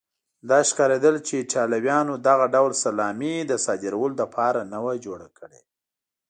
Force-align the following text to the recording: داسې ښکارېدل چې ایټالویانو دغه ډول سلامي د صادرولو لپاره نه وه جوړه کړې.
داسې 0.49 0.69
ښکارېدل 0.73 1.15
چې 1.27 1.33
ایټالویانو 1.37 2.13
دغه 2.27 2.45
ډول 2.55 2.71
سلامي 2.83 3.35
د 3.45 3.51
صادرولو 3.65 4.15
لپاره 4.21 4.59
نه 4.71 4.79
وه 4.83 4.93
جوړه 5.05 5.27
کړې. 5.37 5.61